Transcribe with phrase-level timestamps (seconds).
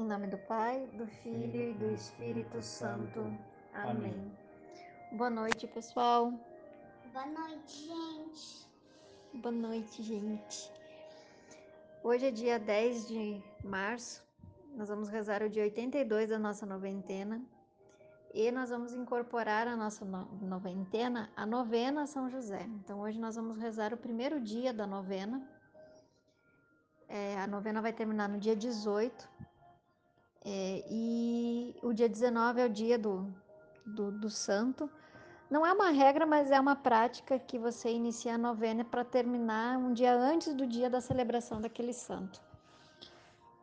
[0.00, 3.20] Em nome do Pai, do Filho e do Espírito Santo.
[3.74, 4.34] Amém.
[5.12, 6.32] Boa noite, pessoal.
[7.12, 8.66] Boa noite, gente.
[9.34, 10.72] Boa noite, gente.
[12.02, 14.24] Hoje é dia 10 de março.
[14.74, 17.38] Nós vamos rezar o dia 82 da nossa noventena.
[18.32, 20.02] E nós vamos incorporar a nossa
[20.40, 22.62] noventena, a novena São José.
[22.82, 25.46] Então, hoje nós vamos rezar o primeiro dia da novena.
[27.06, 29.49] É, a novena vai terminar no dia 18.
[30.44, 33.32] É, e o dia 19 é o dia do,
[33.84, 34.90] do, do santo.
[35.50, 39.76] Não é uma regra, mas é uma prática que você inicia a novena para terminar
[39.76, 42.40] um dia antes do dia da celebração daquele santo.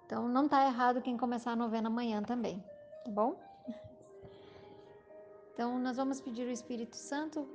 [0.05, 2.63] Então não está errado quem começar a novena amanhã também,
[3.03, 3.39] tá bom?
[5.53, 7.49] Então nós vamos pedir o Espírito Santo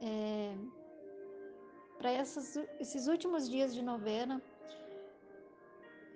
[0.00, 0.54] é,
[1.98, 4.40] para esses últimos dias de novena.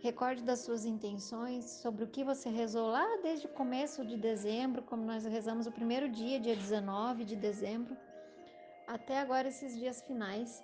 [0.05, 4.83] Recorde das suas intenções, sobre o que você rezou lá desde o começo de dezembro,
[4.83, 7.97] como nós rezamos o primeiro dia, dia 19 de dezembro,
[8.87, 10.63] até agora esses dias finais.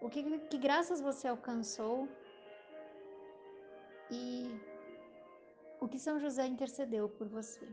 [0.00, 2.08] O que, que graças você alcançou
[4.10, 4.58] e
[5.78, 7.68] o que São José intercedeu por você.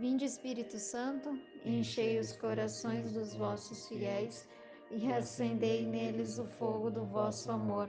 [0.00, 4.48] Vinde Espírito Santo, enchei os corações dos vossos fiéis
[4.90, 7.88] e acendei neles o fogo do vosso amor.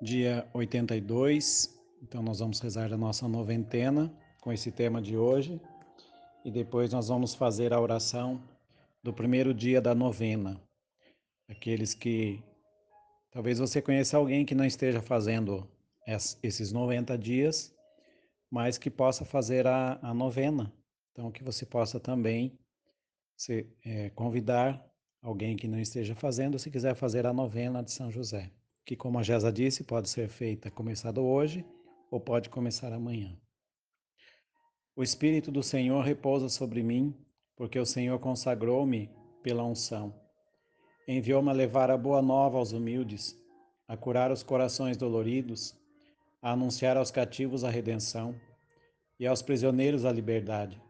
[0.00, 1.74] Dia 82.
[2.02, 5.60] Então, nós vamos rezar a nossa noventena com esse tema de hoje.
[6.44, 8.40] E depois nós vamos fazer a oração
[9.02, 10.60] do primeiro dia da novena.
[11.48, 12.42] Aqueles que.
[13.30, 15.68] Talvez você conheça alguém que não esteja fazendo
[16.42, 17.74] esses 90 dias,
[18.50, 20.72] mas que possa fazer a, a novena.
[21.12, 22.58] Então, que você possa também
[23.36, 24.82] se, é, convidar
[25.20, 28.50] alguém que não esteja fazendo, se quiser fazer a novena de São José
[28.86, 31.66] que, como a Gesa disse, pode ser feita começado hoje
[32.08, 33.36] ou pode começar amanhã.
[34.94, 37.12] O Espírito do Senhor repousa sobre mim,
[37.56, 39.10] porque o Senhor consagrou-me
[39.42, 40.14] pela unção.
[41.06, 43.36] Enviou-me a levar a boa nova aos humildes,
[43.88, 45.74] a curar os corações doloridos,
[46.40, 48.40] a anunciar aos cativos a redenção
[49.18, 50.80] e aos prisioneiros a liberdade,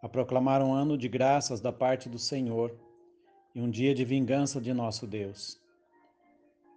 [0.00, 2.72] a proclamar um ano de graças da parte do Senhor
[3.54, 5.61] e um dia de vingança de nosso Deus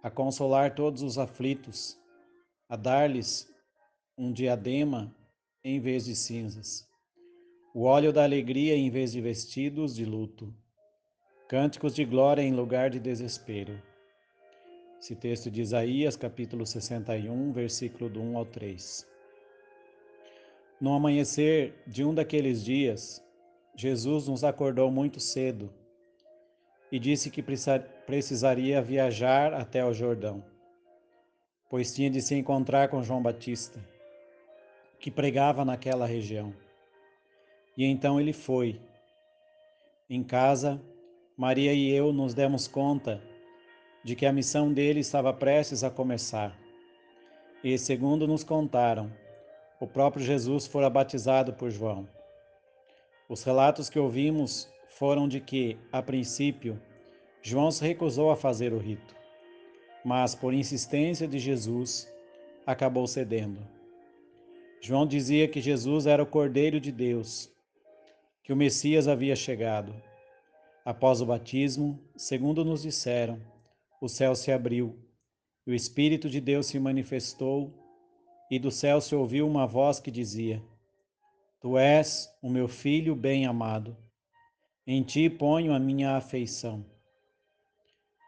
[0.06, 1.98] a consolar todos os aflitos,
[2.68, 3.52] a dar-lhes
[4.16, 5.12] um diadema
[5.64, 6.88] em vez de cinzas,
[7.74, 10.54] o óleo da alegria em vez de vestidos de luto,
[11.48, 13.82] cânticos de glória em lugar de desespero.
[15.00, 19.04] Esse texto de Isaías, capítulo 61, versículo do 1 ao 3.
[20.80, 23.20] No amanhecer de um daqueles dias,
[23.74, 25.68] Jesus nos acordou muito cedo
[26.96, 27.44] e disse que
[28.06, 30.42] precisaria viajar até o Jordão,
[31.68, 33.78] pois tinha de se encontrar com João Batista,
[34.98, 36.54] que pregava naquela região.
[37.76, 38.80] E então ele foi.
[40.08, 40.80] Em casa,
[41.36, 43.22] Maria e eu nos demos conta
[44.02, 46.58] de que a missão dele estava prestes a começar.
[47.62, 49.12] E, segundo nos contaram,
[49.78, 52.08] o próprio Jesus fora batizado por João.
[53.28, 54.66] Os relatos que ouvimos
[54.98, 56.80] foram de que, a princípio,
[57.42, 59.14] João se recusou a fazer o rito,
[60.02, 62.10] mas, por insistência de Jesus,
[62.66, 63.60] acabou cedendo.
[64.80, 67.52] João dizia que Jesus era o Cordeiro de Deus,
[68.42, 69.94] que o Messias havia chegado.
[70.82, 73.38] Após o batismo, segundo nos disseram,
[74.00, 74.98] o céu se abriu,
[75.66, 77.74] o Espírito de Deus se manifestou,
[78.50, 80.62] e do céu se ouviu uma voz que dizia:
[81.60, 83.94] Tu és o meu filho bem-amado
[84.86, 86.84] em ti ponho a minha afeição.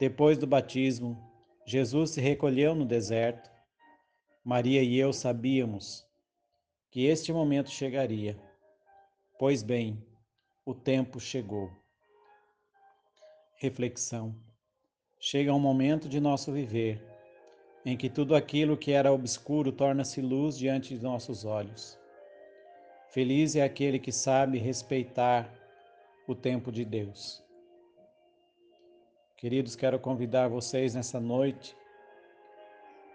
[0.01, 1.17] Depois do batismo,
[1.65, 3.51] Jesus se recolheu no deserto.
[4.45, 6.05] Maria e eu sabíamos
[6.91, 8.37] que este momento chegaria.
[9.39, 10.03] Pois bem,
[10.65, 11.71] o tempo chegou.
[13.57, 14.35] Reflexão.
[15.21, 17.05] Chega um momento de nosso viver
[17.85, 21.99] em que tudo aquilo que era obscuro torna-se luz diante de nossos olhos.
[23.09, 25.51] Feliz é aquele que sabe respeitar
[26.29, 27.43] o tempo de Deus.
[29.35, 31.75] Queridos, quero convidar vocês nessa noite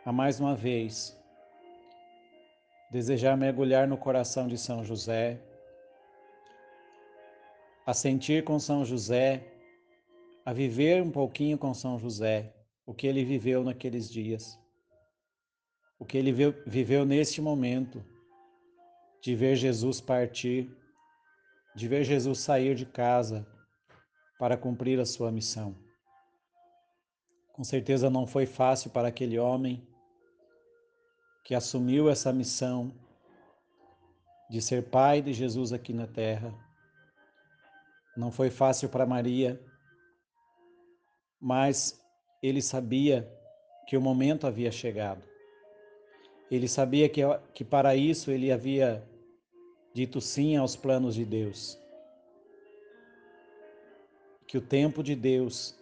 [0.04, 1.16] a mais uma vez
[2.90, 5.40] desejar mergulhar no coração de São José,
[7.86, 9.44] a sentir com São José,
[10.44, 12.52] a viver um pouquinho com São José,
[12.84, 14.60] o que ele viveu naqueles dias,
[16.00, 16.34] o que ele
[16.66, 18.04] viveu neste momento
[19.22, 20.76] de ver Jesus partir,
[21.76, 23.46] de ver Jesus sair de casa
[24.40, 25.76] para cumprir a sua missão.
[27.54, 29.88] Com certeza não foi fácil para aquele homem
[31.44, 32.94] que assumiu essa missão
[34.50, 36.54] de ser pai de Jesus aqui na terra.
[38.16, 39.60] Não foi fácil para Maria,
[41.40, 42.02] mas
[42.42, 43.30] ele sabia
[43.88, 45.24] que o momento havia chegado.
[46.50, 47.22] Ele sabia que,
[47.54, 49.04] que para isso ele havia
[49.94, 51.78] dito sim aos planos de Deus.
[54.48, 55.76] Que o tempo de Deus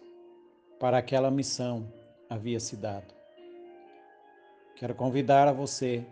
[0.78, 1.90] para aquela missão
[2.28, 3.14] havia se dado.
[4.76, 6.04] Quero convidar a você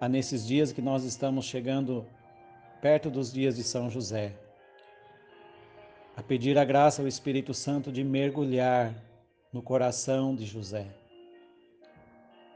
[0.00, 2.06] a nesses dias que nós estamos chegando
[2.80, 4.34] perto dos dias de São José,
[6.16, 8.94] a pedir a graça ao Espírito Santo de mergulhar
[9.52, 10.86] no coração de José,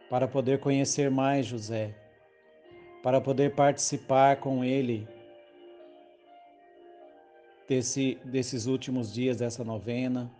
[0.08, 1.94] para poder conhecer mais José,
[3.04, 5.06] para poder participar com ele
[7.68, 10.32] desse, desses últimos dias dessa novena,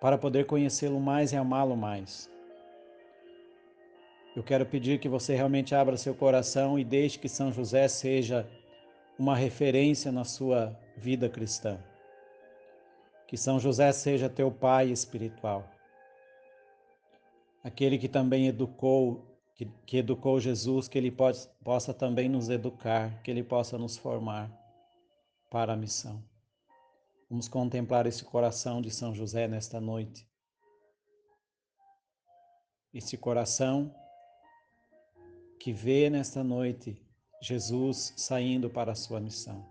[0.00, 2.30] para poder conhecê-lo mais e amá-lo mais.
[4.34, 8.48] Eu quero pedir que você realmente abra seu coração e deixe que São José seja
[9.18, 11.78] uma referência na sua vida cristã.
[13.26, 15.68] Que São José seja teu pai espiritual.
[17.62, 23.22] Aquele que também educou, que, que educou Jesus, que ele pode, possa também nos educar,
[23.22, 24.52] que ele possa nos formar
[25.50, 26.22] para a missão.
[27.28, 30.28] Vamos contemplar esse coração de São José nesta noite.
[32.92, 33.92] Esse coração
[35.58, 37.02] que vê nesta noite
[37.42, 39.66] Jesus saindo para a sua missão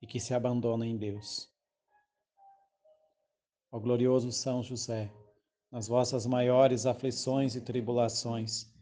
[0.00, 1.50] e que se abandona em Deus.
[3.70, 5.10] Ó glorioso São José,
[5.74, 8.72] nas vossas maiores aflições e tribulações,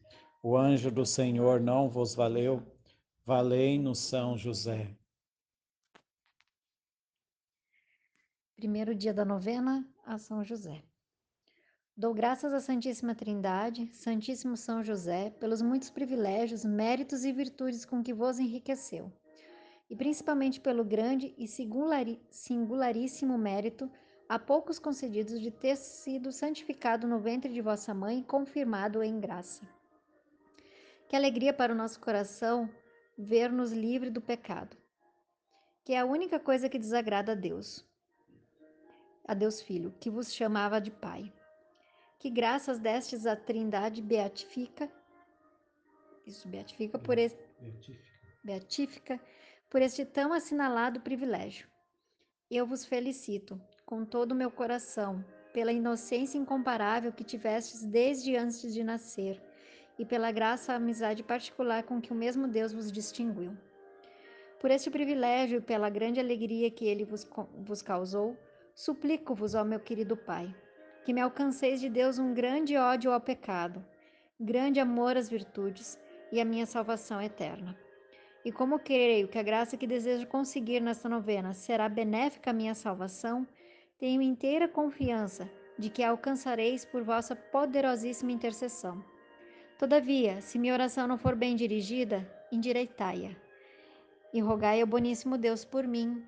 [0.42, 2.62] o anjo do Senhor não vos valeu,
[3.24, 4.94] valei-nos São José.
[8.54, 10.82] Primeiro dia da novena a São José.
[11.96, 18.02] Dou graças à Santíssima Trindade, Santíssimo São José, pelos muitos privilégios, méritos e virtudes com
[18.02, 19.10] que vos enriqueceu,
[19.88, 23.90] e principalmente pelo grande e singularíssimo mérito,
[24.32, 29.20] a poucos concedidos, de ter sido santificado no ventre de vossa mãe e confirmado em
[29.20, 29.68] graça.
[31.06, 32.66] Que alegria para o nosso coração
[33.18, 34.74] ver-nos livre do pecado,
[35.84, 37.84] que é a única coisa que desagrada a Deus,
[39.28, 41.30] a Deus Filho, que vos chamava de Pai
[42.18, 44.90] que graças destes a Trindade beatifica,
[46.24, 48.02] isso beatifica por este, beatifica.
[48.42, 49.20] beatifica
[49.68, 51.68] por este tão assinalado privilégio.
[52.48, 53.60] Eu vos felicito
[53.92, 55.22] com todo o meu coração
[55.52, 59.38] pela inocência incomparável que tivestes desde antes de nascer
[59.98, 63.54] e pela graça e amizade particular com que o mesmo Deus vos distinguiu.
[64.58, 67.28] Por este privilégio e pela grande alegria que ele vos,
[67.58, 68.34] vos causou,
[68.74, 70.56] suplico-vos, ó meu querido Pai,
[71.04, 73.84] que me alcanceis de Deus um grande ódio ao pecado,
[74.40, 75.98] grande amor às virtudes
[76.32, 77.78] e a minha salvação eterna.
[78.42, 82.74] E como creio que a graça que desejo conseguir nesta novena será benéfica à minha
[82.74, 83.46] salvação,
[84.02, 89.00] tenho inteira confiança de que a alcançareis por vossa poderosíssima intercessão.
[89.78, 93.30] Todavia, se minha oração não for bem dirigida, endireitai-a.
[94.34, 96.20] E rogai ao boníssimo Deus por mim.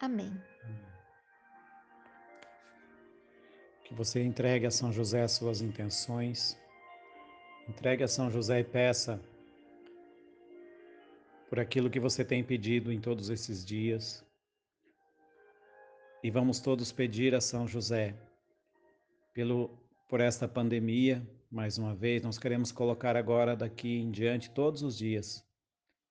[0.00, 0.32] Amém.
[3.84, 6.58] Que você entregue a São José as suas intenções.
[7.68, 9.22] Entregue a São José e peça
[11.48, 14.24] por aquilo que você tem pedido em todos esses dias.
[16.22, 18.14] E vamos todos pedir a São José
[19.34, 19.76] pelo
[20.08, 24.96] por esta pandemia, mais uma vez, nós queremos colocar agora daqui em diante todos os
[24.96, 25.44] dias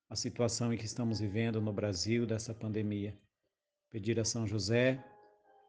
[0.09, 3.17] a situação em que estamos vivendo no Brasil dessa pandemia.
[3.89, 5.01] Pedir a São José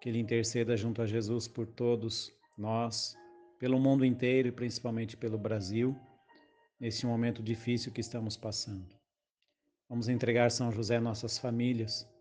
[0.01, 3.15] que Ele interceda junto a Jesus por todos nós,
[3.61, 5.97] pelo mundo inteiro e principalmente pelo Brasil,
[6.81, 8.99] nesse momento difícil que estamos passando.
[9.89, 12.12] Vamos entregar São José nossas famílias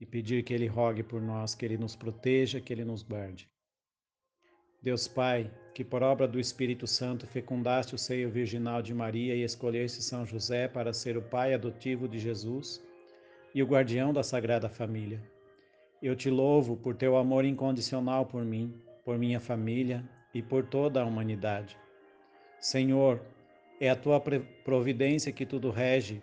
[0.00, 3.48] e pedir que Ele rogue por nós, que Ele nos proteja, que Ele nos guarde.
[4.80, 9.42] Deus Pai, que por obra do Espírito Santo fecundaste o seio virginal de Maria e
[9.42, 12.80] escolheste São José para ser o pai adotivo de Jesus
[13.52, 15.20] e o guardião da Sagrada Família
[16.00, 18.72] Eu te louvo por teu amor incondicional por mim,
[19.04, 21.76] por minha família e por toda a humanidade.
[22.60, 23.20] Senhor,
[23.80, 24.20] é a tua
[24.64, 26.22] providência que tudo rege.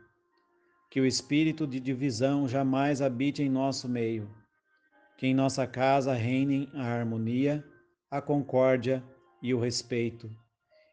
[0.91, 4.29] Que o espírito de divisão jamais habite em nosso meio.
[5.17, 7.63] Que em nossa casa reinem a harmonia,
[8.11, 9.01] a concórdia
[9.41, 10.29] e o respeito.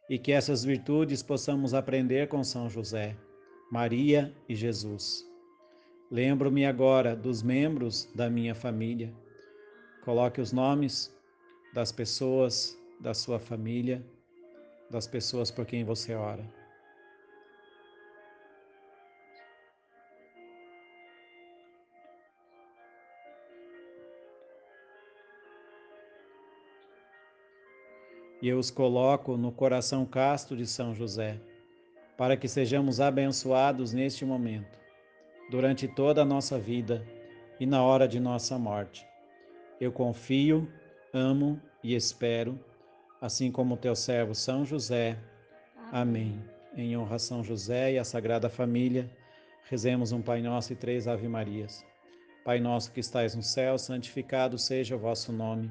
[0.09, 3.17] E que essas virtudes possamos aprender com São José,
[3.73, 5.27] Maria e Jesus.
[6.13, 9.13] Lembro-me agora dos membros da minha família.
[10.05, 11.13] Coloque os nomes
[11.75, 14.01] das pessoas da sua família,
[14.89, 16.58] das pessoas por quem você ora.
[28.41, 31.41] E eu os coloco no coração casto de São José,
[32.17, 34.79] para que sejamos abençoados neste momento
[35.51, 37.05] durante toda a nossa vida
[37.59, 39.07] e na hora de nossa morte.
[39.81, 40.69] Eu confio,
[41.13, 42.59] amo e espero,
[43.21, 45.19] assim como teu servo São José.
[45.91, 46.43] Amém.
[46.77, 49.11] Em honra a São José e a Sagrada Família,
[49.69, 51.85] rezemos um Pai Nosso e três Ave Marias.
[52.45, 55.71] Pai nosso que estais no céu, santificado seja o vosso nome.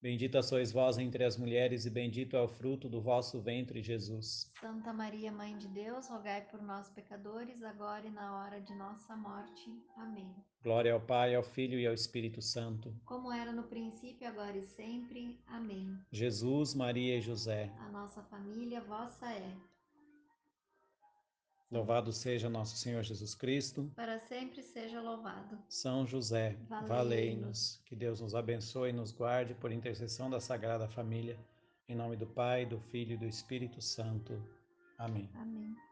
[0.00, 4.48] Bendita sois vós entre as mulheres, e bendito é o fruto do vosso ventre, Jesus.
[4.60, 9.16] Santa Maria, Mãe de Deus, rogai por nós, pecadores, agora e na hora de nossa
[9.16, 9.70] morte.
[9.96, 10.32] Amém.
[10.62, 12.94] Glória ao Pai, ao Filho e ao Espírito Santo.
[13.04, 15.36] Como era no princípio, agora e sempre.
[15.48, 15.98] Amém.
[16.12, 17.72] Jesus, Maria e José.
[17.80, 19.56] A nossa família vossa é.
[21.70, 23.90] Louvado seja nosso Senhor Jesus Cristo.
[23.94, 25.58] Para sempre seja louvado.
[25.68, 26.56] São José,
[26.86, 27.80] valei-nos.
[27.84, 31.38] que Deus nos abençoe e nos guarde por intercessão da Sagrada Família.
[31.86, 34.42] Em nome do Pai, do Filho e do Espírito Santo.
[34.98, 35.28] Amém.
[35.34, 35.87] Amém.